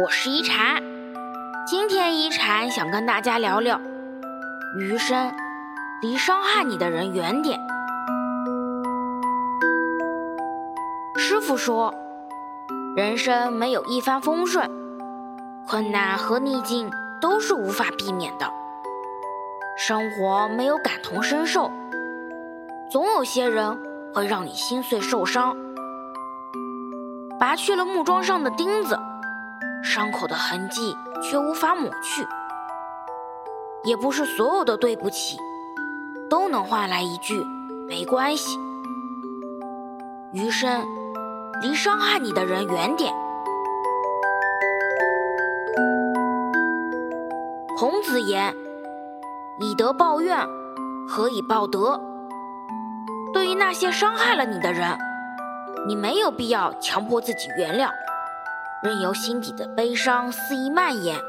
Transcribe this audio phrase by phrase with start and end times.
[0.00, 0.80] 我是一禅。
[1.66, 3.80] 今天一禅想跟大家聊聊，
[4.78, 5.34] 余生
[6.00, 7.58] 离伤害你的人远点。
[11.16, 11.92] 师傅说，
[12.94, 14.70] 人生没有一帆风顺，
[15.66, 16.88] 困难和逆境
[17.20, 18.48] 都是无法避免的。
[19.76, 21.72] 生活没有感同身受，
[22.88, 23.76] 总有些人
[24.14, 25.56] 会让你心碎受伤。
[27.40, 28.96] 拔去了木桩上的钉子，
[29.82, 32.26] 伤口的痕迹却无法抹去。
[33.84, 35.38] 也不是所有的对不起，
[36.28, 37.42] 都能换来一句
[37.88, 38.58] 没关系。
[40.32, 40.86] 余生，
[41.62, 43.14] 离伤害你的人远点。
[47.76, 48.52] 孔子言
[49.60, 50.46] ：“以德报怨，
[51.08, 52.00] 何以报德？”
[53.32, 54.98] 对于那些伤害了你的人。
[55.86, 57.88] 你没有必要强迫自己原谅，
[58.80, 61.20] 任由心底的悲伤肆意蔓延，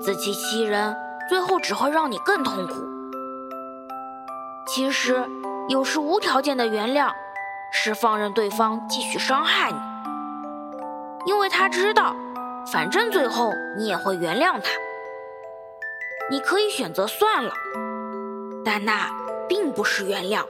[0.00, 0.96] 自欺欺人，
[1.28, 2.74] 最后只会让你更痛苦。
[4.68, 5.26] 其实，
[5.68, 7.10] 有时无条件的原谅，
[7.72, 9.78] 是放任对方继续伤害你，
[11.26, 12.14] 因为他知道，
[12.72, 14.70] 反正最后你也会原谅他。
[16.30, 17.52] 你可以选择算了，
[18.64, 19.10] 但那
[19.48, 20.44] 并不是原谅。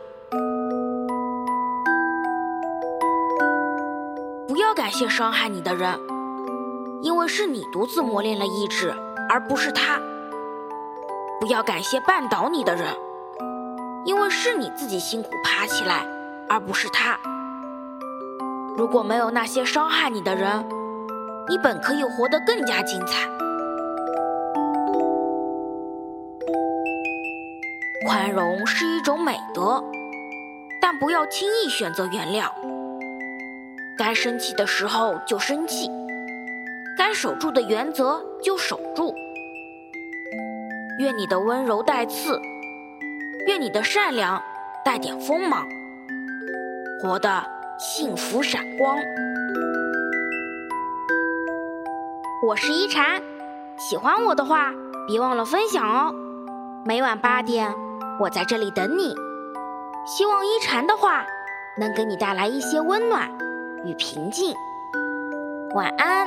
[4.75, 6.01] 感谢伤害你的人，
[7.01, 8.93] 因为是你独自磨练了意志，
[9.29, 10.01] 而不是他。
[11.41, 12.89] 不要感谢绊倒你的人，
[14.05, 16.05] 因为是你自己辛苦爬起来，
[16.49, 17.17] 而不是他。
[18.77, 20.67] 如果没有那些伤害你的人，
[21.49, 23.29] 你本可以活得更加精彩。
[28.09, 29.83] 宽容是一种美德，
[30.83, 32.51] 但不要轻易选择原谅。
[33.97, 35.89] 该生气的时候就生气，
[36.99, 39.15] 该守住的原则就守住。
[40.99, 42.41] 愿你的温柔带刺，
[43.47, 44.43] 愿你的善良
[44.85, 45.65] 带点锋芒，
[47.01, 47.45] 活得
[47.79, 48.99] 幸福闪光。
[52.45, 53.23] 我是一禅，
[53.79, 54.73] 喜欢我的话
[55.07, 56.13] 别忘了分享哦。
[56.85, 57.73] 每晚八点，
[58.19, 59.15] 我在这里等你。
[60.05, 61.25] 希望一禅的话
[61.79, 63.31] 能给你带来一些温暖。
[63.85, 64.55] 与平静，
[65.75, 66.27] 晚安。